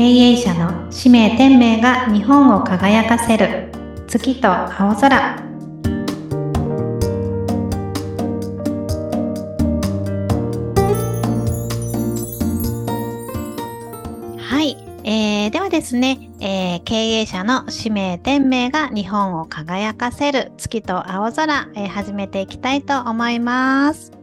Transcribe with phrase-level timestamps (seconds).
[0.00, 3.70] 経営者の使命天命が日本を輝かせる。
[4.08, 5.36] 月と青空。
[14.38, 20.52] はい、えー、ではですね、えー、経営者の使命天命が日本を輝かせる。
[20.56, 24.19] 月と青空、えー、始めていきたいと思います。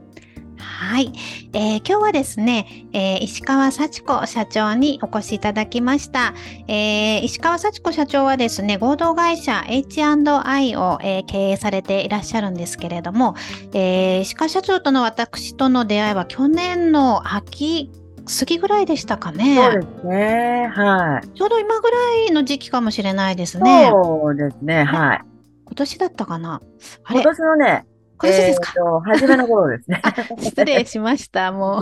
[0.88, 1.12] はい、
[1.52, 6.34] えー、今日はですね、えー、石川幸子社長にお越しいただきました、
[6.70, 13.36] えー、石川幸子社長はですね合同会社 H&I を、え経営されていらっしゃるんですけれども、
[13.74, 17.92] え石川社長との私との出会いは去年の秋
[18.40, 19.56] 過ぎぐらいでしたかね。
[19.56, 20.72] そうですね。
[20.74, 21.28] はい。
[21.28, 21.98] ちょうど今ぐら
[22.30, 23.90] いの時期かもしれないですね。
[23.92, 24.86] そうですね。
[24.86, 25.22] はい。
[25.66, 26.62] 今年だったかな。
[27.10, 27.86] 今年のね、
[28.20, 30.02] 今年ですか、えー、初めの頃ですね。
[30.42, 31.52] 失礼しました。
[31.52, 31.82] もう、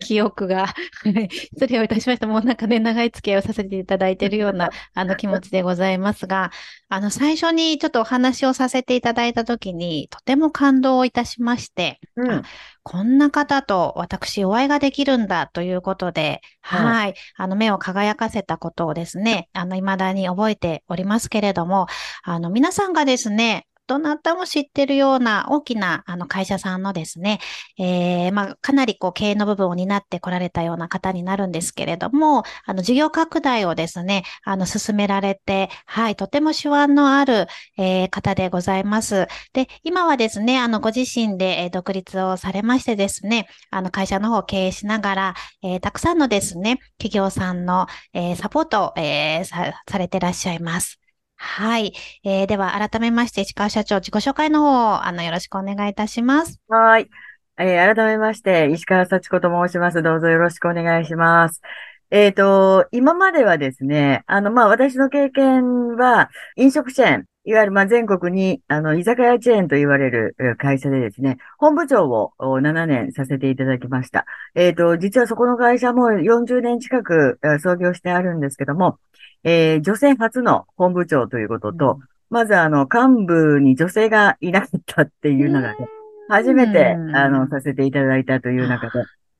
[0.00, 0.66] 記憶が。
[1.54, 2.26] 失礼をいたしました。
[2.26, 6.50] もうなんかね、長い付き合いをさせていただいているような、あの気持ちでございますが、
[6.88, 12.42] あの、最初にちょっとお話をさせていただいたときに、とても感動いたしまして、うん、
[12.82, 21.86] こんな方と私お会いができるんだということで、はい、はい、あの、目を輝かせたことをですね、あの、未だに覚えておりますけれども、
[22.24, 27.40] あの、皆さんがですね、どなたも知ってるような大きなあの会社さんのですね、
[27.76, 39.26] えー、まあ、かなりこう経営の部分を担ってこられたような方になるんですけれども、あの事業拡大をですね、あの進められて、はい、とても手腕のある、えー、方でございます。
[39.54, 50.99] で、今はですね、あのご自身で、独立をされましてですね、あの会社の方を経営しながら、えー、たくさんのですね、企業さんの、えサポートを、えさされてらっしゃいます。
[51.42, 51.94] はい。
[52.22, 56.60] えー、では、改めまして、石川社長、自己紹介の方、あの、よろしくお願いいたします。
[56.68, 57.08] はい。
[57.56, 60.02] えー、改めまして、石川幸子と申します。
[60.02, 61.62] どうぞよろしくお願いします。
[62.10, 74.26] えっ、ー、と、今まではですね、あの、まあ、私の経験は、飲食チェーン、いわゆる、ま、全国に、あの、居酒屋チェーンと言われる会社でですね、本部長を7年させていただきました。
[74.54, 78.98] えっ、ー、と、実はそこの会社も40年近く創業してあるんですけども、
[79.44, 85.88] えー、女性初の本部長ということと、うん、まずあの、幹部に女性がいなかったっていうのがね、
[86.28, 88.92] 初めて、あの、させていただいたという中で、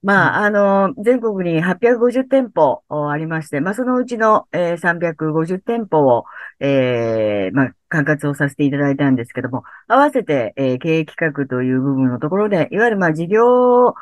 [0.02, 6.24] まあ、あの、全国に850店舗ありまして、まあ、そのうちの、えー、350店舗を、
[6.58, 13.94] えー、まあ、管轄をさせていただいたんですけども、合わせて、えー、経営企画という部分のところで、いわゆる、まあ、事業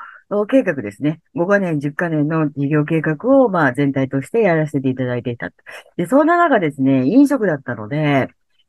[0.49, 1.21] 計画ですね。
[1.35, 5.51] 5カ年、10カ年の事業計画を、まあ、全体としてやらせていただいていた。
[5.97, 8.29] で、そんな中ですね、飲食だったので、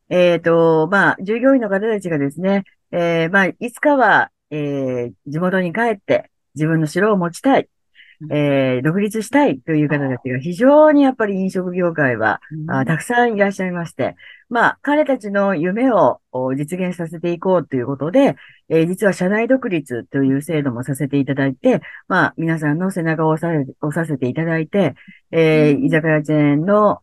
[0.10, 7.70] えっ、ー、と、まあ、従業員の方たちがですね、えー、まあ、いつかは、えー、地元に帰って自分の城を持ちたい。
[8.32, 14.16] えー、独立したいという方たちが非常にやっぱり飲食業界は、あたくさんいらっしゃいまして、
[14.50, 16.20] まあ、彼たちの夢を
[16.58, 18.36] 実現させていこうということで、
[18.68, 24.96] えー、実は社内独立という制度もさせていただいて、まあ、皆さんの背中を押さ押させていただいて、
[25.32, 27.00] えー、居酒屋チェーンの、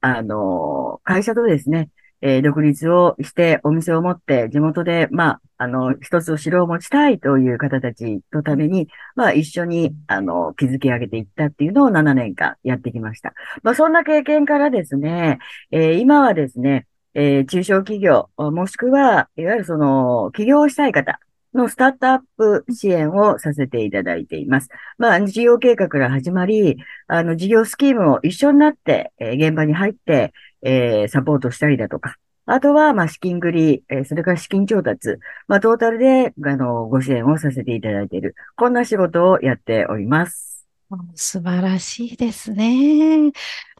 [0.00, 13.34] あの、会社とですね、えー、独立をしてお店を持って地元で、まあ、あの、一つお城を持ちたいという方たちのために、まあ、一緒に、あの、築き上げていったっていうのを7年間やってきました。
[13.62, 15.38] まあ、そんな経験からですね、
[15.70, 21.18] えー、今はですね、えー、中小企業、もしくは、いわゆるその、起業したい方
[21.54, 24.68] のスタートアップ支援をさせていただいています。
[24.98, 30.32] まあ、事業計画から始まり、あの、事業スキームを一緒になって、えー、現場に入って、
[30.62, 32.16] えー、サポートしたりだとか、
[32.50, 35.16] あとは、まあ、資金繰り、えー、それから資金調達、
[35.48, 38.34] まあ、トータルで、あの、ご支援をさせていただいている。
[38.56, 40.66] こんな仕事をやっております。
[41.14, 43.32] 素晴らしいですね。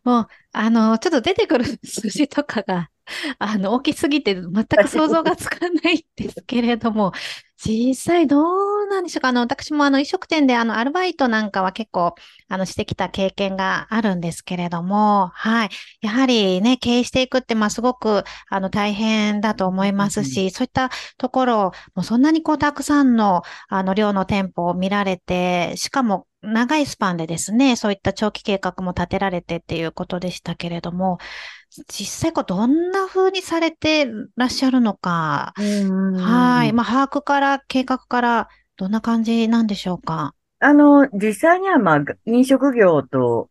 [0.05, 2.91] もう、あの、ちょっと出てくる数字とかが、
[3.39, 7.13] あの、大きすぎて全く想像がつかないんですけれども、
[7.61, 9.29] 実際どうなんでしょうか？
[9.29, 12.15] あの、私もあの、飲食店であの、アルバイトなんかは結構、
[12.49, 15.71] あの、してきた経験があるんですけれども、はい。
[16.01, 21.63] やはりね、経営していくって、まあ、すごく、あの、大変だと思いますし、うん、そういったところ、
[21.97, 31.19] もうそんなにこう、たくさんの、あの、量の店舗を見られて、しかも、長いスパンでですね、そういった長期計画も立てられてっていうことでしたけれども、
[31.71, 34.07] 実際こうどんな風にされて
[34.37, 36.73] らっしゃるのか、はい。
[36.73, 40.35] まあ、把握から、計画からどんな感じなんでしょうか。
[40.61, 43.49] あの、実際には、まあ、飲食業と、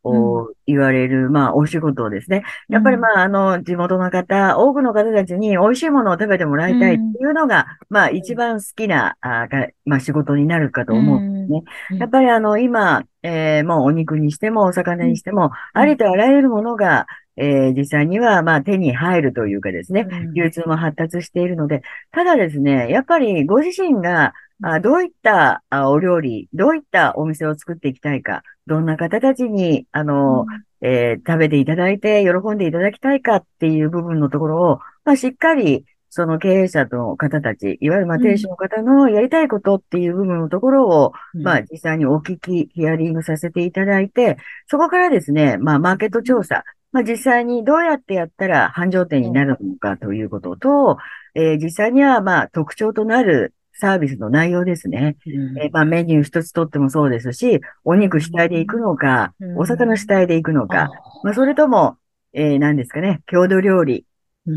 [0.65, 2.43] 言われる、まあ、お仕事ですね。
[2.67, 9.47] やっぱり、まあ、あの、地元の方、多くの方たちに美味しいものを食べてもらいたいっていうのが、まあ、一番好きな、あ
[9.85, 11.63] まあ、仕事になるかと思うんですね。
[11.97, 20.33] やっぱり、あの、今、えーもうお肉にしてもお魚うんにしても、うんありとあらゆるものが、えー実際にはまあ手に入るというかですね、うん。
[20.33, 21.81] 流通も発達しているので、
[22.11, 30.45] ただですね、やっぱりご自身が、あどういったあお料理、どういったお店を作っていきたいか、どんな方たちに、あの、
[30.81, 38.23] えー食べていただいて喜んでいただきたいかっていう部分のところを、まあ、しっかり、その経営者の方たち、いわゆるまあうん。
[38.23, 41.43] 店主の方のやりたいことっていう部分のところを、うん。
[41.43, 44.37] まあ実際にお聞き、ヒアリングさせていただいて、
[44.67, 46.63] そこからですね、まあマーケット調査、
[46.97, 50.97] まあ実際にどうやってやったら繁盛店になるのかということと、
[51.35, 55.15] えー実際にはまあ特徴となるサービスの内容ですね。
[55.27, 55.59] うん。
[55.59, 59.57] えーまあメニュー一つとってもそうですし、お肉主体で行くのかう、ん。
[59.59, 60.89] お魚主体で行くのか、あ
[61.23, 61.97] まあそれとも、
[62.33, 64.07] えー何ですかね、郷土料理、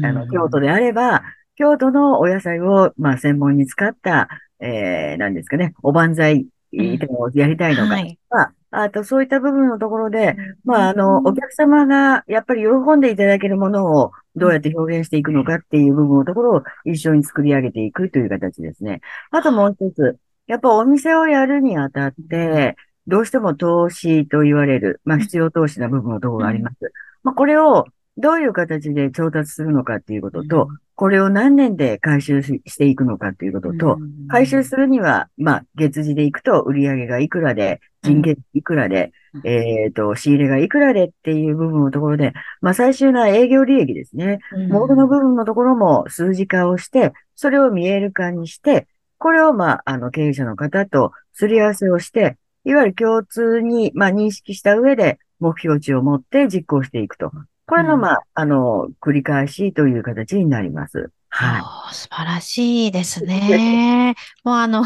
[0.02, 1.22] あの、京都であれば、
[1.56, 4.28] 京都のお野菜を、まあ、専門に使った、
[4.60, 8.18] えー、何ですかね、おばんざいうん店をやりたいのか、はい。
[8.30, 19.00] まあ、あと、そういった部分のところで、うんまあ、あの、お客様がやっぱり喜んでいただけるものをどうやって表現していくのかっていう部分のところを一緒に作り上げていくという形ですね。
[19.30, 22.76] あともう一つ、やっぱお店をやるにあたって、
[23.06, 26.76] どうしても投資と言われる、まあ必要投資な部分のところがあります。
[27.24, 27.86] まあこれを
[28.16, 30.68] どういう形で調達するのかっていうことと、
[31.00, 33.98] これを何年で回収ししていくのかっていうことと、
[34.28, 44.40] 回収するには、まあ、月次でいくと売上がいくらで、人件費いくらで、うんえっと、仕入れがいくらでっていう部分のところで、まあ、最終な営業利益ですね。
[44.68, 48.86] モードの部分のところも数字化をして、それを見える化にして、
[49.16, 52.36] これを、まあ、あの、経営者の方とすり合わせをして、
[52.66, 57.32] いわゆる共通に、まあ、認識した上で、目標値を持って実行していくと。
[57.70, 61.12] これの、うんまあ、あの、繰り返しという形になります。
[61.28, 61.94] はい。
[61.94, 64.16] 素晴らしいですね。
[64.42, 64.84] もうあの、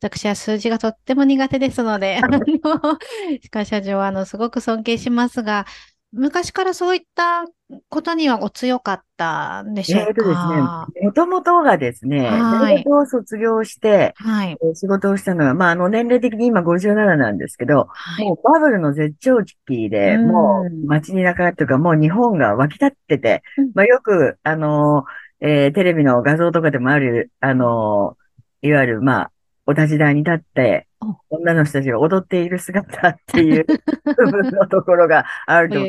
[0.00, 2.40] 私は数字がとっても苦手ですので、 あの、
[3.50, 5.66] 鹿社長はあの、すごく尊敬しますが、
[6.12, 7.44] 昔からそういった
[7.88, 10.86] ことにはお強かったんでしょうえーとですか。
[10.94, 14.50] ね、もともとがですね、はい大学を卒業して、はい。
[14.50, 18.24] えー仕事をしたのが、まあ、あの、年齢的に今57なんですけど、はい。
[18.24, 29.32] もうバブルの絶頂期で、うんもう街中というか、もう日本が湧き立っててうん、まあ、よく、あのー、えーテレビの画像とかでもある、あのー、いわゆる、まあ、
[29.66, 33.66] お立ち台に立ってお、女の人たちが踊っている姿っていう
[34.16, 35.86] 部分のところがあるとうう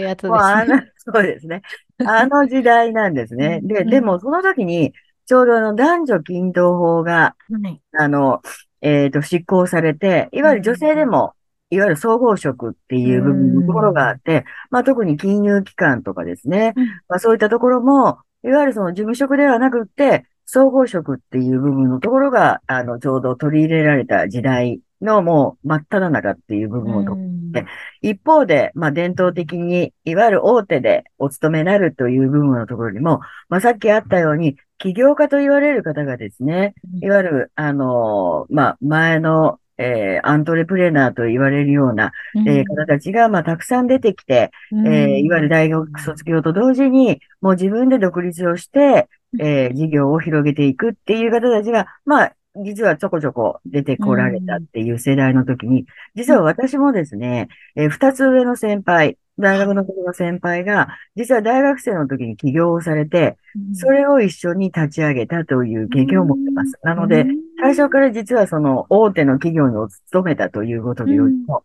[0.65, 0.75] ね。
[0.75, 1.61] の、そうですね。
[2.05, 3.59] あの時代なんですね。
[3.63, 4.93] で、うんでもその時に、
[5.25, 7.81] ちょうどあの男女均等法が、はい。
[7.97, 8.41] あの、
[8.81, 11.33] えっと、執行されて、いわゆる女性でも、
[11.69, 27.51] いわゆる総合職っていう部分のところがあって、まあ特に金融機関とかですね、うんまあそういったところも、いわゆるその事務職ではなくって、総合職っていう部分のところが、あの、ちょうど取り入れられた時代のもう真っ只中っていう部分をとうん。
[27.51, 27.65] で
[28.01, 44.87] 一方で、まあ、伝統的に、いわゆる大手でお勤めになるという部分のところにも、まあ、さっきあったように、起業家と言われる方がですね、いわゆる、あのまあ、前の、えーアントレプレーナーと言われるような、えー方たちが、まあ、たくさん出てきて、うん。
[44.87, 49.07] えーいわゆる大学卒業と同時に、もう自分で独立をして、
[49.39, 55.85] えー事業を広げていくっていう方たちが、まあ、実はちょこちょこ出てこられたっていう世代の時に、
[56.15, 63.37] 実は私もですね、えー二つ上の先輩、大学の時の先輩が、実は大学生の時に起業をされて、
[63.71, 66.77] それを一緒に立ち上げたという経験を持ってます。
[66.83, 67.27] なので、、
[67.59, 71.63] 最初から実はその大手の企業にお勤めたということでよりも、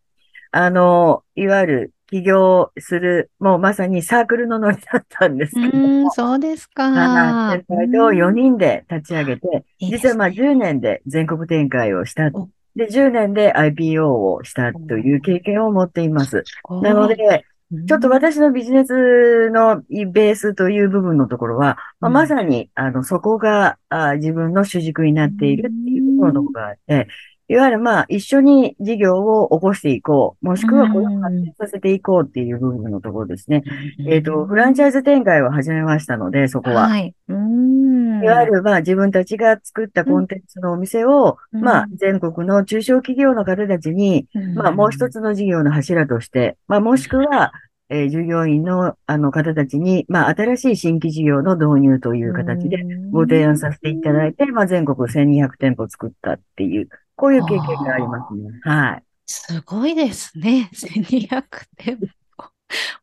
[0.50, 7.50] あの、いわゆる起業する、もうまさにサークルのノリだったんですけどそうですはいか。
[7.52, 12.48] 先輩と4人で立ち上げて、実はまあ10年で全国展開をしたお。
[12.74, 16.44] で、10年で IPO をしたという経験を持っています。
[16.82, 17.44] なので、
[17.86, 27.08] ちょっと私のビジネスのベースという部分のところは、まあ、うんまさに、あの、そこがあ自分の主軸になっているっていうところのところがあって、
[27.50, 33.62] いわゆるまあ、一緒に事業を起こしていこう、もしくはこれを発展させていこうっていう部分のところですね。
[34.06, 36.88] えっと、フランチャイズ展開を始めましたので、そこは。
[36.88, 37.14] はい。
[37.28, 38.22] うん。
[38.22, 47.52] いわゆる、まあ、自分たちが作ったコンテンツのお店を、うんまあ、全国の中小企業の方たちに、うん、まあ、もう一つの事業の柱として、まあ、もしくは、
[47.90, 56.88] えー従業員の、あの方たちに、まあ、新しい新規事業の導入という形でご提案させていただいて、まあ、全国1200店舗作ったっていう、
[57.18, 58.48] こういう経験がありますね。
[58.62, 59.02] はい。
[59.26, 60.70] すごいですね。
[60.72, 61.98] 1200店
[62.36, 62.44] 舗。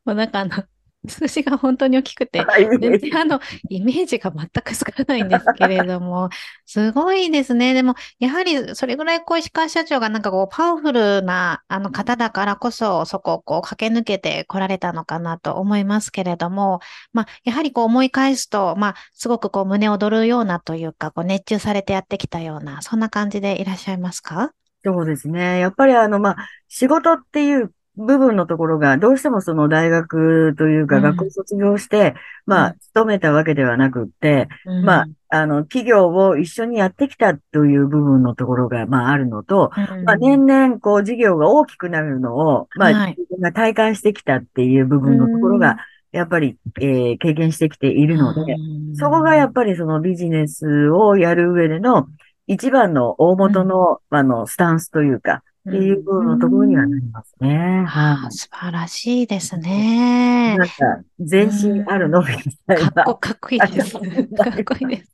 [0.06, 0.64] もうなんかあの、
[1.08, 2.44] 数字が本当に大きくて、
[2.80, 6.28] 全然あの、イメージが全くつかないんですけれども、
[6.66, 7.74] すごいですね。
[7.74, 16.80] でも、やはりそれぐらいこう石川社長がなんかこうパワフルなあの方だからこそ、そこをこう駆け抜けて来られたのかなと思いますけれども、
[17.12, 24.52] まあ、やはりこう思い返すと、まあ、すごくこう胸躍るようなというか、こう熱中されてやってきたような、そんな感じでいらっしゃいますか？
[24.84, 25.58] そうですね。
[25.58, 26.36] やっぱりあの、まあ、
[26.68, 32.14] 仕事っていう部分のところが、どうしてもその大学というか、学校卒業して、
[32.46, 45.78] うん、まあ、勤めたわけではなくって、うん、まあ、あの、企業を一緒にやってきたという部分のところが、まあ、あるのと、うん、まあ、年々、こう、事業が大きくなるのを、まあ、はい、自分が体感してきたっていう部分のところが、
[46.12, 48.56] やっぱり、えー、経験してきているので、
[48.94, 52.06] そこがやっぱりそのビジネスをやる上での
[52.46, 56.10] 一番の大元の、あの、スタンスというか、っていうと
[56.48, 57.84] ころにはなりますね。
[57.86, 58.32] はい。
[58.32, 60.56] 素晴らしいですね。
[60.56, 60.74] なんか、
[61.18, 62.26] 全身あるのみ
[62.66, 62.90] たいな。
[62.92, 63.92] かっこ、かっこいいです。
[63.98, 65.12] かっこいいです。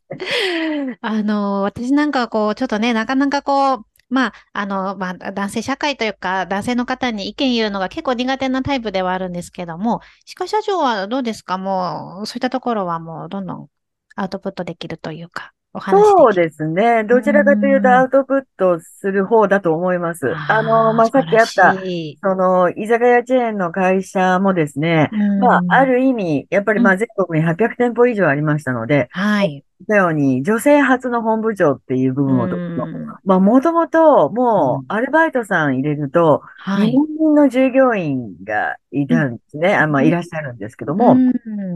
[1.00, 11.56] あの、私なんかこう、ちょっとね、なかなかこう、まあ、あの、まあ、男性社会というか、男性の方に意見言うのが結構苦手なタイプではあるんですけども、歯科社長はどうですか？
[11.56, 13.68] もう、そういったところはもう、どんどん
[14.16, 15.54] アウトプットできるというか。
[15.74, 17.04] お話そうですね。
[17.04, 20.38] どちらかというとアウトプットする方だと思います。
[20.48, 21.74] あの、まあ、さっきあった、
[22.22, 25.10] その、居酒屋チェーンの会社もですね、
[25.40, 29.64] まあ、ある意味、やっぱりまあ、全国に800店舗以上ありましたので、はい。
[29.86, 32.46] たように、女性初の本部長っていう部分を、
[33.24, 39.74] まあ、もともと、もう、アルバイトさん入れると、2人の従業員がいたんですね。
[39.74, 41.14] あまあ、いらっしゃるんですけども、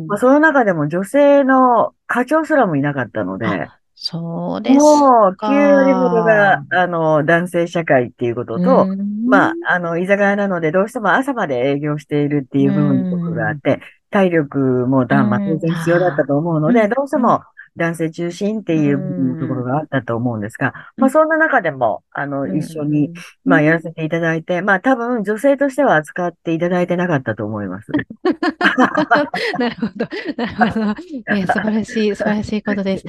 [0.06, 8.86] まあ、その中でも女性の課長すらもいなかったので、そうですもう、9割ほどが、あの、男性社会っていうことと、
[9.26, 17.40] まあ、あの、居酒屋なので、どうしても朝まで営業しているっていう部分があって、体力もだ、まあ、当然必要だったと思うので、どうしても
[17.76, 23.10] 男性中心っていうところがあったと思うんですが、まあ、そんな中でも、あの、一緒に、
[23.44, 27.92] まあ、やらせていただいて、まあ、多分、女性としては扱っていただいてなかったと思います。
[29.58, 30.08] なるほど。
[30.36, 30.94] なるほど。
[31.34, 33.04] え素晴らしい、素晴らしいことです。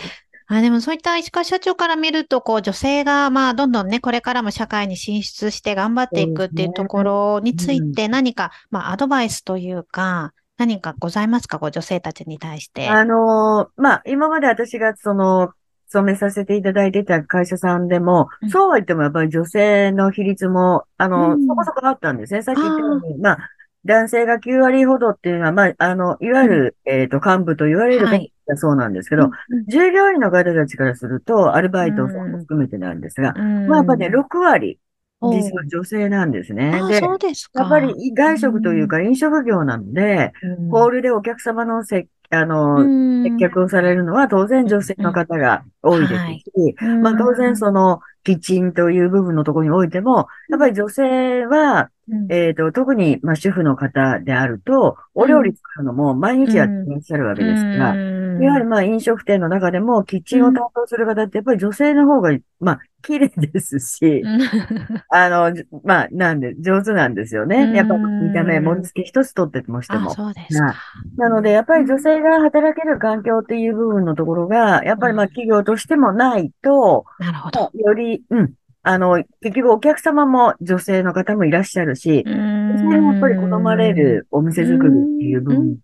[0.49, 11.59] あでもそういった石川社長から見ると、こう女性がまあどんどんね、これからも社会に進出して頑張っていくっていうところについて何か、まあアドバイスというか、何かございますか？
[11.59, 12.89] こう女性たちに対して。
[12.89, 15.53] あのまあ今まで私がその、
[15.89, 22.41] 勤めさせていただいてた会社さんでも、うん、そうは言ってもやっぱり女性の比率も、あの、うん、そこそこあったんですね。
[22.41, 23.37] さっき言ったように、まあ、
[23.85, 29.31] 男性が9割ほどっていうのは、まあ、あの、いわゆる、うん、えっ、ー、と、幹部と言われるべきだそうなんですけど、はい、
[29.71, 34.77] 従業員の方たちからすると、アルバイトさんも含めてなんですが、うん、まあ、やっぱね、6割、
[35.21, 36.71] 実は女性なんですね。
[36.89, 37.61] で、そうですか。
[37.61, 40.31] やっぱり外食というか飲食業なので、
[40.69, 42.83] ホールでお客様の接あの、
[43.23, 51.89] 接客をされるのは当然女性の方が多いですし、まあ当然そのキッチンという部分のところにおいても、やっぱり女性は、
[52.29, 64.23] えっ、と、特に、まあ主婦の方であると、お料理作るのも毎日やっていらっしゃるわけですから、やはりまあ飲食店の中でもキッチンを担当する方ってやっぱり女性の方が、まあ綺麗ですし、
[65.09, 65.53] あの、
[65.83, 67.73] まあなんで上手なんですよね。
[67.75, 70.11] やっぱ見た目、盛り付け一つとってもしても。
[70.11, 70.75] そうですか。
[71.17, 77.71] なのでやっぱり女性が働ける環境っていう部分のところが、やっぱりまあ企業としてもないと、なるほど。
[77.75, 85.77] より、うん、あの、結局お客様も女性の方もいらっしゃるし、女性もやっぱり好まれるお店作りっていう部分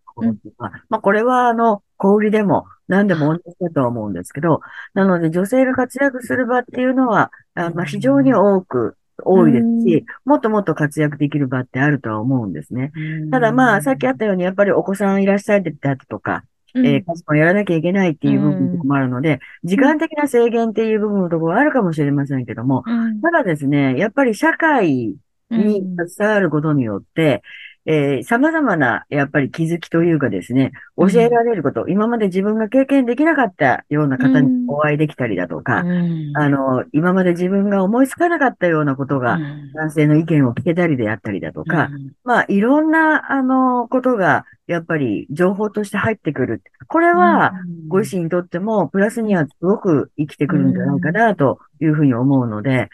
[0.89, 4.61] まあこれはあの、小売りでも何でも同じだと思うんですけど、
[4.93, 12.91] なので女性が活躍する場っていうのは、あまあ非常に多く、多いですし、もっともっと活躍できる場ってあるとは思うんですね。
[13.31, 16.43] ただまあ、さっきあったように、やっぱりお子さんいらっしゃってたとか、
[16.75, 22.83] えー、家事もやらなきゃいけないっていう部分もあるので、時間的な制限っていう部分のところはあるかもしれませんけども、
[23.21, 25.15] ただですね、やっぱり社会
[25.49, 27.43] に携わることによって、
[27.85, 39.37] えー、様々な、やっぱり気づきというかですね、教えられること、うん、今まで自分が経験できなかったような方にお会いできたりだとか、うん、あの、今まで自分が思いつかなかったようなことが、
[39.75, 46.61] 男性の意見を聞けたりであったりだとか、うん、まあ、いろんな、あの、ことが、やっぱり情報として入ってくる。
[46.87, 47.53] これは、
[47.87, 52.89] ご自身にとっても、プラスにはすごく生きてくるんじゃないかな、というふうに思うので、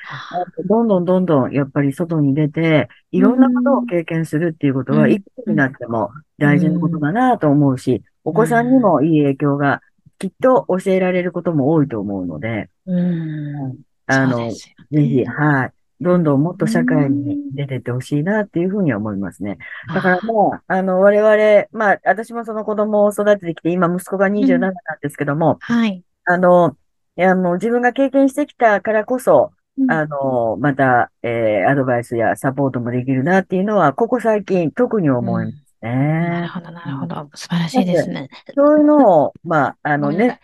[0.67, 9.81] どんどんどんどん、やっぱり外に出て、いろんなことを経験するっていうことは、いくつになっても大事なことだなと思うし、お子さんにもいい影響が
[10.19, 14.57] きっと教えられることも多いと思うので、うん、あの、ぜ
[14.91, 15.74] ひ、はい。
[16.01, 19.58] どんどんもっと社会にうん出てってほしいなっていうふうには思いますね。
[19.94, 26.03] だからあまあ、あの、我々、まあ、私もその子供を育ててきて、今息子が27うんなんですけども、はい。
[26.25, 26.77] あの、
[27.18, 36.48] いや、もう自分が経験してきたからこそ、うんあの、また、えーアドバイスやサポートもできるなっていうのは、ここ最近特に思いますなるね。
[36.48, 37.29] ほど、なるほど。
[37.36, 38.29] 素晴らしいですね。
[38.56, 40.39] そういうのを、まあ、あのね、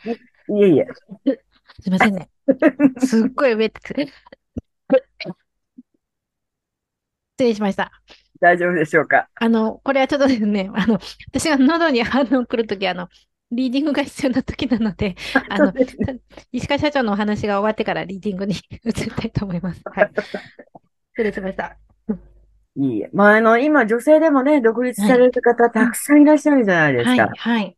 [0.49, 0.87] いえいえ、
[1.81, 2.29] すいませんね。
[2.99, 4.09] すっごい上って。
[7.37, 7.91] 失礼しました。
[8.39, 9.27] 大丈夫でしょうか？
[9.35, 13.09] あの、これはちょっとですね、あの、私が喉に反応来るとき、あの、
[13.51, 15.15] リーディングが必要なときなので、
[15.49, 15.73] あの
[16.51, 19.81] 石川社長のお話が終わってからリーディングに 移りたいと思います。
[19.85, 20.11] はい。
[21.11, 21.77] 失礼しました。
[22.77, 23.09] いいえ。
[23.13, 27.31] まあ、あの、今、女性でもね、独立される方、たくさんいらっしゃるじゃないですはい、か。
[27.37, 27.77] はい。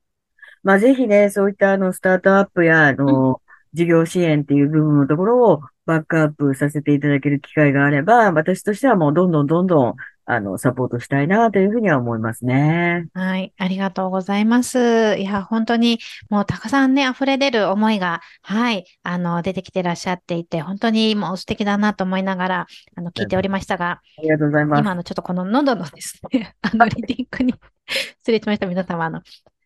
[0.63, 3.41] まあ、ぜひね、そういった、あの、スタートアップや、あの、
[3.73, 9.95] 事業支援っていう部分のところをバックアップさせていただける機会があれば、私としてはもうどんどんどんどん、
[10.29, 13.07] あの、サポートしたいなというふうには思いますね。
[13.13, 15.15] はい、ありがとうございます。
[15.17, 24.79] いや、本当にもうたくさんね、溢れ出る思いが、はい、あの、出てきてらっしゃっていて、本当にもう素敵だなと思いながら、あの、聞いておりましたが、ありがとうございます。
[24.81, 27.55] 今のちょっとこの喉のですね、 あの、リディングに
[27.87, 29.05] 失礼しました、皆様。
[29.05, 29.21] あの、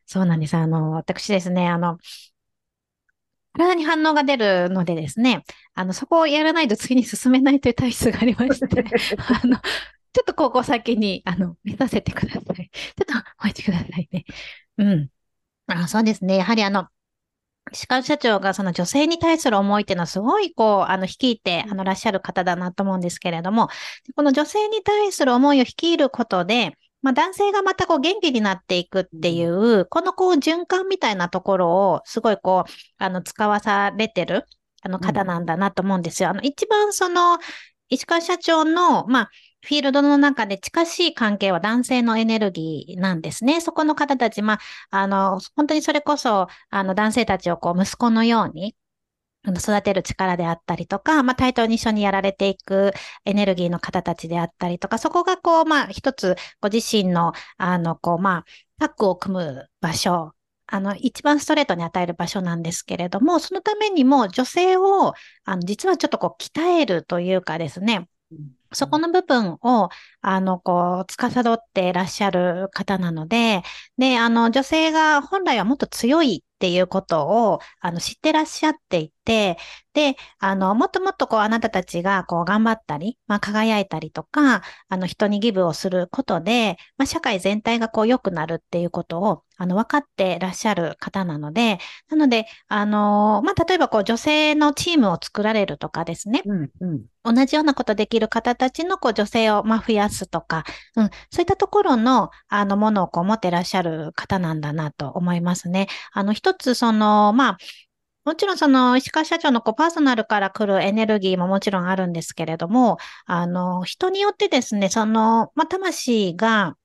[0.05, 0.55] そうなんです。
[0.55, 1.97] あの、私ですね、あの、
[3.53, 5.43] 体に反応が出るのでですね、
[5.73, 8.83] あの、そこをやらないと次に進めないという体質がありまして、
[9.43, 12.43] あの、ちょっとここ先に、あの、見させてください。
[12.43, 14.25] ちょっとお待ちくださいね。
[14.77, 15.09] うん。
[15.67, 16.37] あ、そうですね。
[16.37, 16.87] やはりあの、
[17.71, 23.69] 石川社長がその女性に対する思いっていうのはすごいこう、あの、率いて、あの、らっしゃる方だなと思うんですけれども、
[24.15, 34.45] この女性に対する思いを率いることで、まあ、男性がまたこう元気になっていくっていう、このこう循環みたいなところをすごいこう、あの、使わされてる、
[34.83, 36.29] あの方なんだなと思うんですよ。
[36.29, 37.39] あの、一番その、
[37.89, 39.29] 石川社長の、まあ、
[39.63, 43.61] フィールドの中で近しい関係は男性のエネルギーなんですね。
[43.61, 48.75] そこの方たち、まあ、あの、本当にそれこそ、あの、男性たちをこう、息子のように、
[49.47, 52.93] 育てる力であったりとか、まあ、対等に一緒にやられていく
[53.25, 58.45] エネルギーの方たちであったりとか、そこがこう、まあ、一つ、ご自身の、あの、こう、まあ、
[58.79, 60.33] タッグを組む場所、
[60.67, 68.07] あの、一番ストレートに与える場所なんですけれども、そのためにも女性を、あの、実はちょっとこう、鍛えるというかですね、
[68.73, 69.89] そこの部分を、
[70.21, 73.63] あの、こう、司っていらっしゃる方なので、
[73.97, 79.57] で、あの、女性が本来はもっと強いっていうことを、あの、知ってらっしゃっていて、
[79.93, 97.01] で、あの、もっともっとこう、あなたたちがこう、頑張ったり、まあ、輝いたりとか、あの、人にギブをすることで、まあ、社会全体がこう、良くなるっていうことを、あの、分かってらっしゃる方なので、なので、あの、まあ、例えばこう、女性のチームを作られるとかですね、うん、うん。
[97.23, 100.63] 同じようなことできる方たちのこう女性をまあ増やすとか、
[100.95, 105.87] うん、そういったところのあのものをこう持ってらっしゃる方なんだなと思いますね。
[106.13, 107.57] あの一つその、まあ、
[108.23, 116.75] もちろんその石川社長のこうパーソナルから来るエネルギーももちろんあるんですけれども、あの人によってですね、その、まあ、魂が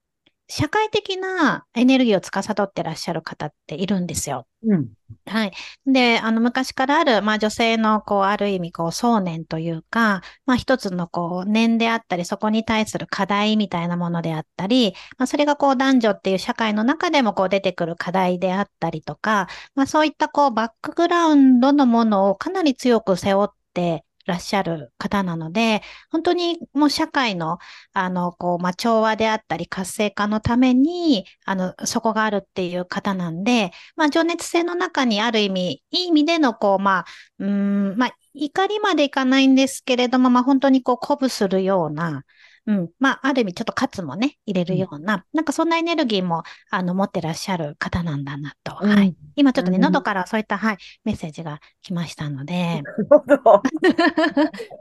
[0.49, 4.47] 社会的なエネルギーを司ってらっしゃる方っているんですよ。
[4.69, 4.93] うん。
[5.27, 5.53] はい。
[5.87, 27.59] で、あの、昔からある、まあ、女性の、こう、ある意味、こう、想念というか、まあ、一つの、こう、念であったり、そこに対する課題みたいなものであったり、まあ、それが、こう、男女っていう社会の中でも、こう、出てくる課題であったりとか、まあ、そういった、こう、バックグラウンドのものをかなり強く背負って、らっしゃる方なので、本当にもう社会の、
[27.93, 37.05] あの、こう、まあ、調和であったり活性化のために、あの、そこがあるっていう方なんで、まあ、情熱性の中にある意味、いい意味での、こう、まあ、
[37.39, 42.23] うん、まあ、怒りまでいかないんですけれども、まあ、本当にこう、鼓舞するような、
[42.67, 48.79] うん、まあ、ある意味、ちょっと喝もね、入れるような、なんかそんなエネルギーも、あの、持ってらっしゃる方なんだなと。
[48.83, 49.15] うんはい。
[49.37, 53.63] 今ちょっとね、うん喉からそういった、はい、メッセージが来ましたので、なるほど。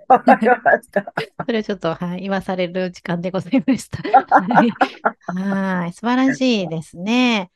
[0.08, 1.14] わかりました。
[1.46, 4.02] それをちょっと、はい、言わされる時間でございました。
[4.40, 4.72] はい。
[5.28, 5.94] はい。
[5.94, 7.52] 素晴らしいですね。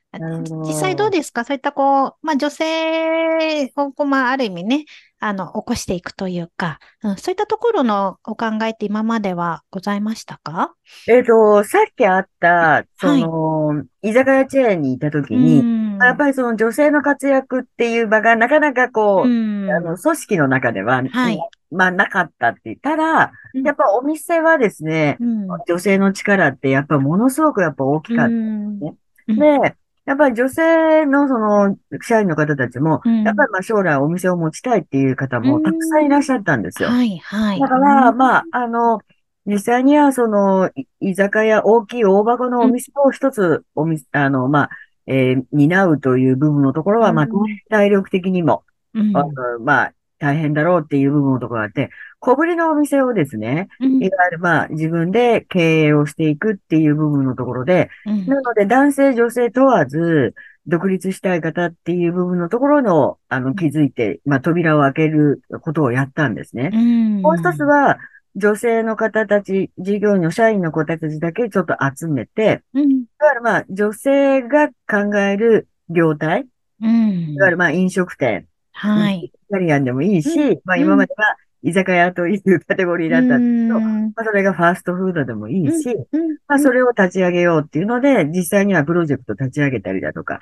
[0.66, 1.44] 実際どうですか？
[1.46, 4.86] そういったこう、まあ女性をこう、まあある意味ね、
[5.22, 10.74] あの、起こしていくというか、うん、そういったところのお考えって今まではございましたか？
[11.08, 15.98] えっと、さっきあった、その、居酒屋チェーンにいたときに、ん。
[15.98, 19.70] やっぱりその女性の活躍っていう場がなかなかこう、うん。
[19.70, 21.40] あの、組織の中では、はい。
[21.72, 23.64] まあなかったって言ったら、うん。
[23.64, 25.48] やっぱお店はですね、うん。
[25.68, 28.32] 女性の力ってやっぱものすごくやっぱ大きかった。
[28.32, 28.80] うん。
[28.80, 28.96] ね
[29.28, 29.36] うん。
[29.38, 29.76] で、
[30.10, 36.90] やっぱり女性のその社員の方たちも、うんやっぱりまあ将来お店を持ちたいっていう方もたくさんいらっしゃったんですよ。
[36.90, 37.60] はい、はい。
[37.60, 39.02] だから、まあ、あ、あの、
[39.46, 44.70] 実際にはその、い居酒屋、大きい大箱のお店を一つ、お店、あの、まあ、
[45.06, 47.32] えー担うという部分のところは、まあ、うん
[47.70, 48.64] 体力的にも、
[48.96, 54.04] うんあのまあ、大変だろうっていう部分のところがあって、小ぶりのお店をですね、うん。
[54.04, 58.26] いわゆるまあ、自分で経営をしていくっていう部分のところで、うん。
[58.28, 60.36] なので、男性、女性問わず、
[60.68, 66.70] 独立したい方っていう部分のところの、あの、気づいて、まあ、扉を開けることをやったんですね。
[66.74, 67.22] うん。
[67.22, 67.98] もう一つは、
[68.36, 76.46] 女性の方たち、従業員の社員の子たちだけちょっと集めて、うん、いわゆるまあ、女性が考える業態、
[76.82, 77.34] うん。
[77.34, 78.48] いわゆるまあ、飲食店、
[78.80, 79.20] はい。
[79.26, 84.14] イタリアンでもいいし、まあ、うん今までは居酒屋というカテゴリーだったんですけど、うん。
[84.16, 86.38] まあ、それがファーストフードでもいいし、うん。
[86.48, 90.40] まあ、それを立ち上げようっていうので、実際にはプロジェクト立ち上げたりだとか、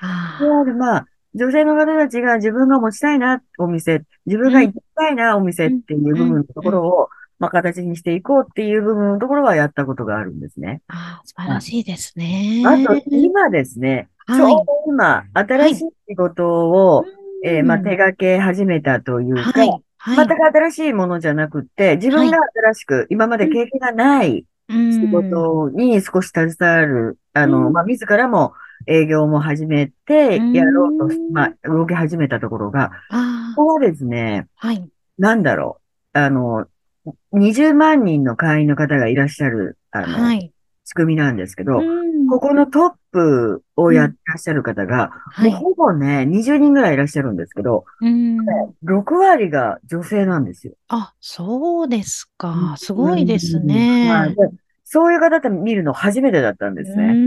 [0.76, 10.82] まあ、女性の方たちが自分が持ちたいな、お店、自分が行きたいな、お店っていう部分のところを、まあ、形にしていこうっていう部分のところはやったことがあるんですね。
[10.88, 12.62] あ、素晴らしいですね。
[12.64, 14.38] あと、今ですね、はい。
[14.38, 15.74] ちょうど今、新しい
[16.08, 17.04] 仕事を、
[17.44, 20.26] えーまあ、手掛け始めたというか、はい、はい。
[20.26, 28.52] 全く新しいものじゃなくって、自分が新しく、今まで経験がないうん仕事に少し携わる、あうの、んまあ、自らも
[28.86, 30.52] 営業も始めて、うん。
[30.52, 34.88] やろうとし、まあ、動き始めたところが、あここはですね、はい。
[35.18, 35.80] なんだろ
[36.14, 36.66] う、あの、
[37.32, 40.52] 20万人の会員の方がいらっしゃる、あの、はい。
[40.84, 45.50] 仕組みなんですけど、うんここのトップをやってらっしゃる方が、はい。
[45.50, 48.36] もうほぼね、20人ぐらいいらっしゃるんですけど、うん。
[48.84, 50.74] 6割が女性なんですよ。
[50.88, 52.74] あ、そうですか。
[52.78, 54.10] すごいですね。
[54.10, 54.34] はい。
[54.34, 54.42] で
[54.84, 57.18] そういう方って見るの初めてだったんですね。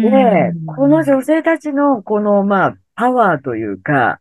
[0.00, 4.20] ねで、この女性たちのこの、まあ、パワーというか、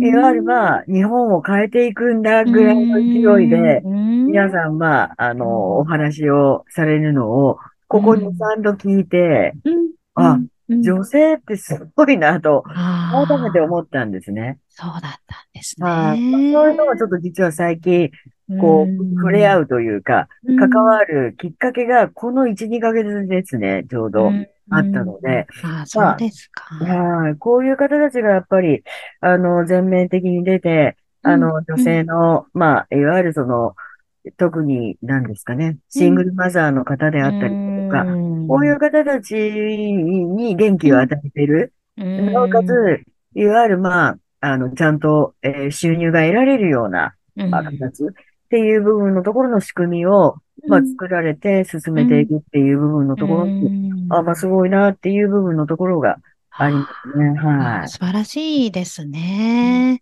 [0.00, 2.98] いわゆるまあ、日本を変えていくんだぐらいの
[3.38, 3.82] 勢いで、
[4.28, 14.58] 皆ん、さん、まあ、あうんの、お話をされるのを、ここに3度聞いて、うん、あうん、女性ってすごいなと、あ改めてー思ったんですね。
[14.68, 15.12] そうだったん
[15.52, 16.20] ですはい。
[16.20, 16.52] ね。
[16.52, 18.10] そういうのがちょっと実は最近、
[18.60, 24.30] こう、触れ合うというか、うん関わるきっかけが、この1、2ヶ月ですね、ちょうど。
[24.70, 26.74] あったので、うんあーそうですか。
[26.82, 27.36] はい。
[27.36, 28.82] こういう方たちがやっぱり、
[29.20, 33.74] あの、全面的に出て、あの、うん女性の、まあ、いわゆるその、
[34.32, 37.54] 特に何ですかね、シングルマザーの方であったり
[37.86, 38.48] とか、ん。
[38.48, 41.72] こういう方たちに元気を与えている。
[41.98, 42.32] うん。
[42.32, 43.02] なおかつ、
[43.34, 47.50] いわゆる、まあ、あの、ちゃんと、えー収入が得られるような、うん。
[47.50, 48.06] まあ、形っ
[48.48, 50.36] ていう部分のところの仕組みを、
[50.68, 54.12] まあ、作られて進めていくっていう部分のところに、うん。
[54.12, 56.18] あ、まあ、すごいなっていう部分のところが
[56.50, 57.38] ありますね。
[57.40, 57.46] あ。
[57.46, 57.84] はい。
[57.84, 60.00] ー素晴らしいですね。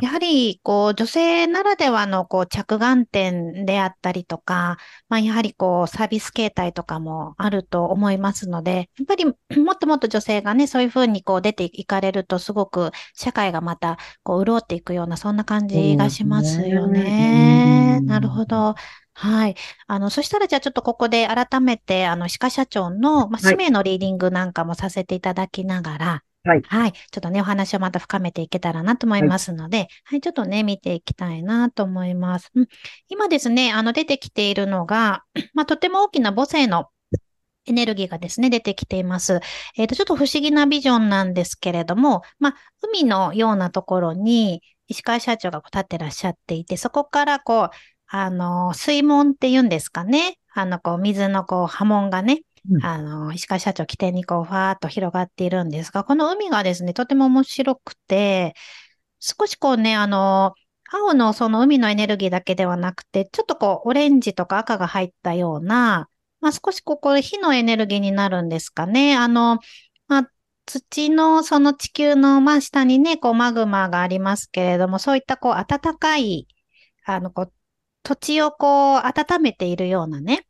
[0.00, 4.76] やはり、こう、女性ならではの、こう、着眼点であったりとか、
[5.08, 9.24] まあ、やはり、こう、サービス形態とかもあると思いますので、やっぱり、
[9.60, 18.00] もっともっと女性がね、そういうふうに、こう、出ていかれると、すごく、社会がまた、こう、潤っていくような、そんな感じがしますよね。
[18.02, 18.74] なるほど。
[19.14, 19.56] はい。
[19.86, 26.62] あの、そしたら、じゃあ、ちょっとここで改めて、あの、歯科社長の、まあ、はい使命のリーディングなんかもさせていただきながら、はい。
[26.62, 26.92] はい。
[26.92, 32.50] ちょっとね、お話をまた深めていけたらなと思いますので、はい、ちょっとね、見ていきたいなと思います。
[32.54, 32.66] うん、
[33.08, 35.22] 今ですね、あの、出てきているのが、
[35.54, 36.86] まあ、とても大きな母性の
[37.66, 39.40] エネルギーがですね、出てきています。
[39.76, 47.70] えっ、と、ちょっと不思議なビジョンなんですけれども、まあ、海のようなところに、石川社長がこう立ってらっしゃっていて、そこからこう、
[48.08, 50.38] あの、水門って言うんですかね。
[50.52, 52.40] あの、こう、水のこう、波紋がね、うん
[52.82, 58.54] あの、石川社長起点にこう、ふわーっと広がっているんですが、この海がですね、とても面白くて、
[59.20, 60.54] 少しこうね、あの、
[60.90, 66.08] 青のその海のエネルギーだけではなくて、ちょっとこう、オレンジとか赤が入ったような、
[66.40, 69.16] まあ、少しここ、火のエネルギーになるんですかね。
[69.16, 69.58] あの、
[70.08, 70.30] まあ、
[70.66, 76.46] 土のその地球の真下にね、こう、マグマがありますけれども、そういったこう、暖かい、
[77.04, 77.52] あの、こう、
[78.02, 80.46] 土地をこう、温めているようなね、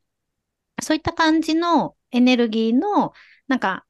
[0.82, 3.12] そういった感じのエネルギーの、
[3.48, 3.84] なんか、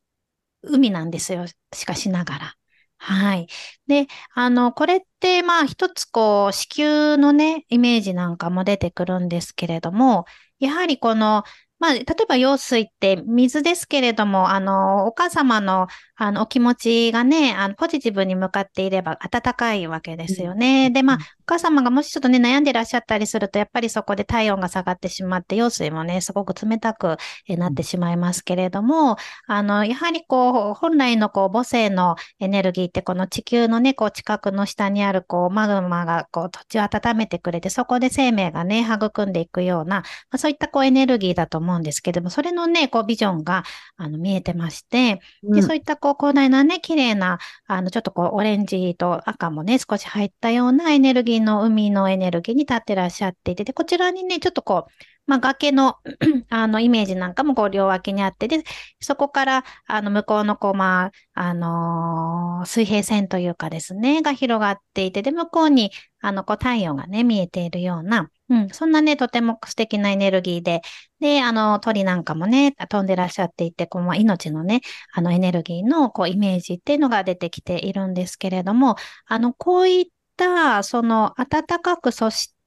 [0.63, 1.47] 海なんですよ。
[1.75, 2.55] しかしながら。
[2.99, 3.49] はい。
[3.89, 10.25] で、あの、これって、まあ、一つこう、子宮のね、イメージなんかも出てくるんですけれども、
[10.61, 11.43] やはりこの、
[11.81, 15.89] まあ、例えば羊水って水ですけれども、あの、お母様の、
[16.23, 20.89] あの、お気持ちがね、あの、ポジティブに向かっていれば温かいわけですよね。
[20.91, 27.17] で、まあ、お母様がもしちょっとね、悩んでらっしゃったりすると、やっぱりそこで体温が下がってしまって、羊水もね、すごく冷たく
[27.49, 29.17] なってしまいますけれども、
[29.49, 43.65] あの、やはりこう、本来のこう、母性のエネルギーって、この地球のね、こう、近くの下にあるこう、マグマがこう、土地を温めてくれて、そこで生命がね、育んでいくような、まあ、そういったこう、エネルギーだと思うんですけども、それのね、こう、ビジョンが、
[43.97, 54.92] あの、見えてまして、で、そういったこう、広大なね、綺麗な、あの、ちょっとこう、オレンジと赤もね、少し入ったようなエネルギーの海のエネルギーに立ってらっしゃっていて、で、こちらにね、ちょっとこう、
[55.27, 55.97] まあ、崖の
[56.51, 58.65] あの、イメージなんかもこう、両脇にあって、で、
[59.01, 70.83] そこから、あの、向こうのこう、まあ、あのー、水平線というかですね、が広がっていて、で、向こうに、あの、こう、太陽がね、見えているような、うん、そんなね、とても素敵なエネルギーで、
[71.21, 74.81] で、あの、鳥なんかもね、飛んでらっしゃっていて、こう、ま、命のね、
[75.15, 80.05] あの、エネルギーの、こう、イメージっていうのが出てきているんですけれども、あの、こういっ
[80.37, 82.62] た、その、暖かく、そして、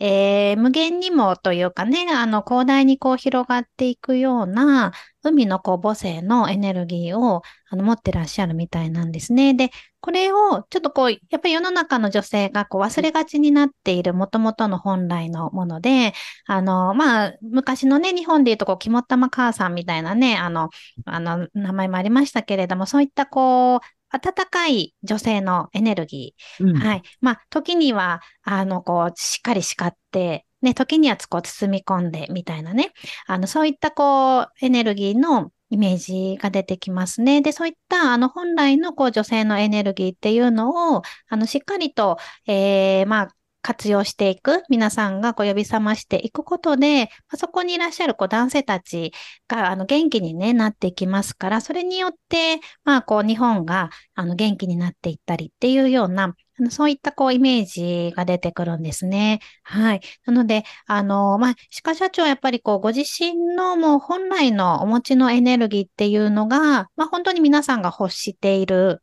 [0.00, 9.54] えー、無限にもというかね、あの、広大にこう広がっていくような、海のこう母性のエネルギーをあの持ってらっしゃるみたいなんですね。
[9.54, 9.70] で、
[10.00, 16.12] これをちょっとこう、やっぱり世の中の女性がこう忘れがちになっている元々の本来のもので、
[16.46, 20.70] あの、まあ、昔のね、日本で言うとこう、肝っ玉母さんみたいなね、あの、
[21.04, 26.64] あの、名前もありましたけれども、そういったこう、温かい女性のエネルギー。
[26.64, 27.02] うん、はい。
[27.20, 32.92] まあ、時には、あの、こう、しっかり叱って、ね、時にはこう包み込んで、みたいなね。
[33.26, 37.42] あの、そういったこう、エネルギーのイメージが出てきますね。
[37.42, 43.28] で、そういった、あの、本来のこう、女性のエネルギーっていうのを、あの、しっかりと、えー、まあ、
[43.62, 49.12] 活用していく、皆さんがこう呼び覚ましていくことで、まあ、そこにいらっしゃるこう男性たち
[49.48, 56.34] があの元気に、ね、なっていきますから、それによって、まあ、こう日本があの元気になっていったりっていうような、
[56.70, 59.38] そういったこうイメージが出てくるんですね。
[59.62, 60.00] はい。
[60.26, 69.02] なので、あの、まあ、鹿社長はやっぱりこうご自身のもう本来のお持ちのエネルギーっていうのが、まあ、本当に皆さんが欲している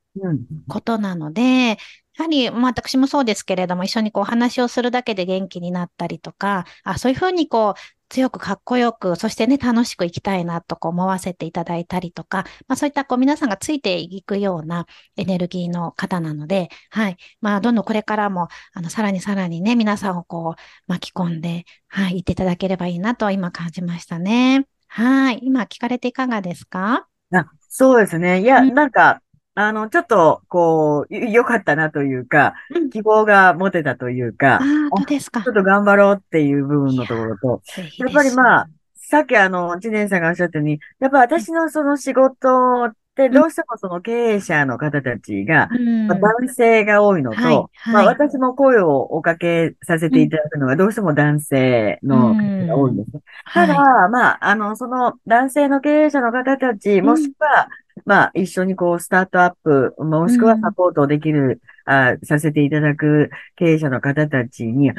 [0.68, 1.78] ことなので、
[2.18, 14.86] やはり、まあ、私もそうですけれども、一緒にこう話をするだけで元気になったりとか、あそういうふうにこう、強くかっこよく、そしてね、楽しく生きたいなとこう思わせていただいたりとか、まあそういったこう皆さんがついていくような
[15.18, 17.18] エネルギーの方なので、はい。
[17.42, 24.68] まあどんどんこれからも、あの、さらにさらにね、皆さんをこう巻き込んで、はい、言っていただければいいなと今感じましたね。
[24.88, 25.40] はい。
[25.42, 27.08] 今聞かれていかがですか？
[27.34, 28.42] あそうですね。
[28.42, 29.22] いや、うん、なんか、
[29.58, 32.56] あの、ちょっと、こう、良かったなというか、
[32.92, 35.42] 希望が持てたというか、あですか。
[35.42, 37.62] ちょっと頑張ろうっていう部分のところと、
[37.98, 45.70] やっぱりまあ、さっきあの、知念さんがおっしゃったように、やっぱ私のその仕事ってどうしてもその経営者の方たちが、
[46.08, 53.12] まあ、男性が多いのと、はいはい、まあ私も声をおかけさせていただくのがどうしても男性の方が多いんです。
[53.54, 57.70] ただ、はい、まあ、あの、その男性の経営者の方たち、もしくは、
[58.04, 64.98] まあ、一緒にこう、スタートアップ、もしくはサポートできる、うん、あさせていただく経営者の方たちに、必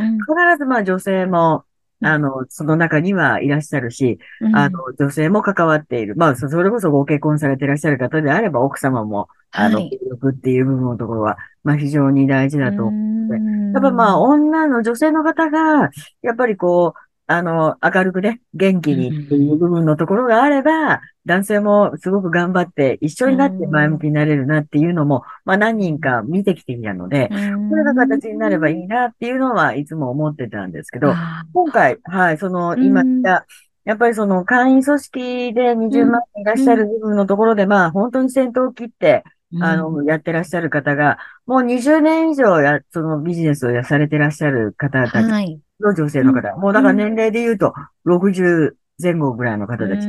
[0.59, 1.65] ずまあ女性も、
[2.03, 6.15] あの、その中にはいらっしゃるし、うん、あの、女性も関わっている。
[6.17, 13.37] まあ、それこそご結婚されていらっしゃる方であれば、奥様も、あの、協力っていう部分のところは、まあ、非常に大事だと思って。
[13.75, 15.91] やっぱまあ、女の女性の方が、
[16.23, 27.29] やっぱりこう、あの、明るくね、元気にっていう部分のところがあれば、男性もすごく頑張って一緒になって前向きになれるなっていうのも、まあ何人か見てきていたので、
[27.69, 31.15] それが形になればいいなっていうのはいつも思ってたんですけど、
[31.53, 33.45] 今回、はい、その今言った、
[33.85, 39.25] やっぱりその会員組織で20万人いらっしゃる部分のところで、まあ本当に先頭を切って、
[39.61, 46.53] あの、やってらっしゃる方が、もう20年以上や、そのビジネスをやされてらっしゃる方たちの女性の方。
[46.55, 47.73] うん、もうだから年齢で言うと、
[48.05, 50.05] 60前後ぐらいの方たち。
[50.05, 50.07] い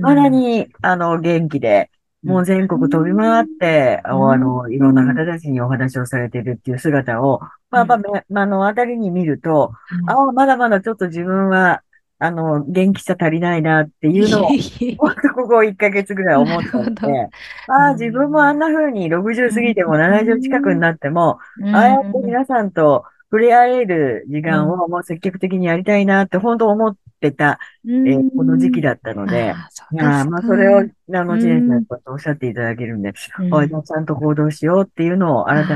[0.00, 1.90] まだに、あの、元気で、
[2.22, 9.72] もう全国飛び回って、あの、いろんな方たちにお話をされているっていう姿を、まあ、まあ、あの、あたりに見ると、
[10.06, 11.82] ああ、まだまだちょっと自分は、
[12.20, 14.48] あの、元気さ足りないなっていうのを、
[15.34, 17.30] ここ1ヶ月ぐらい思ったので、
[17.66, 21.38] ああ、自分もあんな風に60過ぎても70近くになっても、
[21.72, 35.74] ああやって皆さんと触れ合える時間をもう積極的にやりたいなって本当思っってた、えーこの時期だったので、ああーまあ、それを、あの、うんジェンさんとおっしゃっていただけるんで、うんあじゃあちゃんと行動しようっていうのを改めて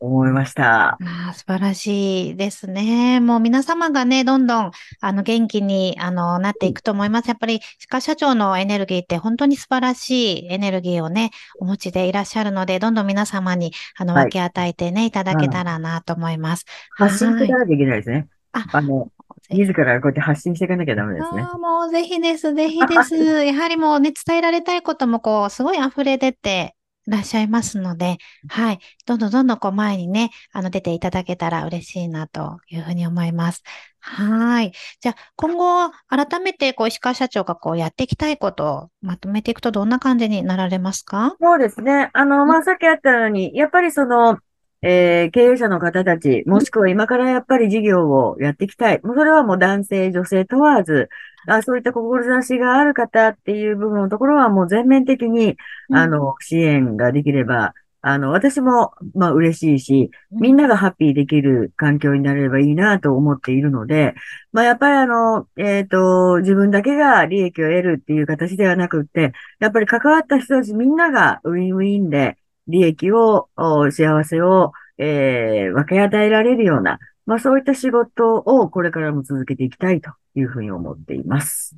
[0.00, 1.00] 思いました。
[1.02, 3.20] ああ、素晴らしいですね。
[3.20, 7.28] もう皆様がね、どんどん、あの、元気に、あの、なっていくと思います。
[7.28, 16.64] やっぱり、鹿社長のエネルギーって本当に素晴らしいエネルギーをね、お持ちでいらっしゃるので、どんどん皆様に、あの、はい分け与えてね、いただけたらなと思います。
[16.96, 18.28] 発信しなきゃいけないですね。
[18.52, 19.10] ああの、
[19.50, 21.42] 自らこうやって発信していかなきゃダメですね。
[21.42, 23.16] ああ、もうぜひです、ぜひです。
[23.44, 26.74] やはりもうね、伝えられたいこともこう、すごい溢れ出て
[27.06, 28.78] いらっしゃいますので、はい。
[29.06, 33.62] どんどんどんどんこう前にね、あの出ていただけたら嬉しいなというふうに思います。
[34.00, 34.72] はい。
[35.00, 41.36] じゃあ、今後、改めてこう、石川社長がこう、やっていきたいことをまとめていくとどんな感じになられますか？
[41.40, 42.10] そうですね。
[42.12, 44.38] あの、まあ、さっきあったように、やっぱりその、
[44.82, 49.00] えー経営者の方たち、もしくは今からやっぱり事業をやっていきたい。
[49.02, 51.08] もうそれはもう男性、女性問わず、
[51.46, 55.56] あそういった志がある方っていう部分のところはもう全面的に、
[55.92, 64.14] あの、支援ができれば、あの、私も、まあ、嬉しいし、みんながハッピーできる環境になれればいいなと思っているので、
[64.52, 72.38] まあ、やっぱりあの、えっと、自分だけが利益を得るっていう形ではなくって、やっぱり関わった人たちみんながウィンウィンで
[72.70, 73.48] 利益を、
[73.90, 81.76] 幸せを、えー分け与えられるような、まあ、そういった仕事をこれからも続けていきたいというふうに思っています。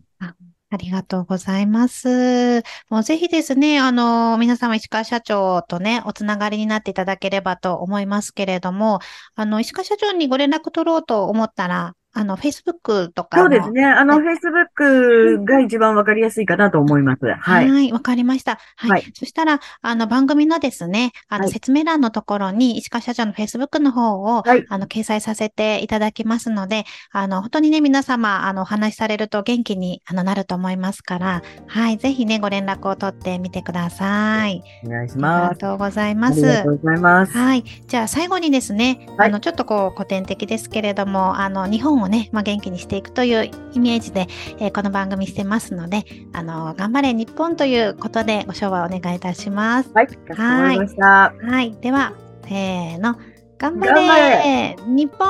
[0.73, 2.63] ありがとうございます。
[2.89, 9.01] もうぜひですね、あの、皆様石川社長とね、おつながりになっていただければと思いますけれども、
[9.35, 13.85] あの、石川社長にご連絡取ろうと思ったら、あの、Facebook とかのそうですね。
[13.85, 17.25] あの、Facebook が一番わかりやすいかなと思います。
[17.27, 17.71] はい。
[17.71, 18.59] はい、わかりました。
[18.77, 18.91] はい。
[18.91, 24.65] はいそしたら、あの、番組のですね、あの、はい説明欄のところに、石川社長の Facebook の方を、はい。
[24.69, 34.63] あの、掲載させていただきますので、あの、本当にね、皆様、あの、お話しされると元気にあのなると思いますから、はい、ぜひね、ご連絡を取ってみてください。
[34.85, 35.55] お願いしあります。
[35.55, 36.41] がとうございあます。
[36.41, 37.37] りがとうございます。
[37.37, 37.65] はい。
[37.87, 44.27] じゃあ最後にですね、はいあの、ちょっとこう古典的ですけれども、あの、日本をね、まあ、元気にしていくというイメージで、
[44.59, 49.91] えーこの番組してますので、あの、頑張れ日本ということでご唱和お願いいたします。
[49.95, 50.07] はい。
[50.07, 51.35] かしこまりました。
[51.43, 51.77] はい。
[51.81, 52.13] では、
[52.49, 53.17] せーの。
[53.59, 55.29] 頑張れ日本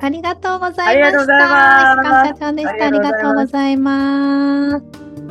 [0.00, 1.22] ありがとうございました。
[1.22, 2.86] 石川社長でした。
[2.86, 5.27] ありがとうございます。